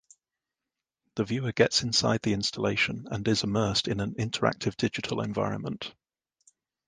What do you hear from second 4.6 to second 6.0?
digital environment.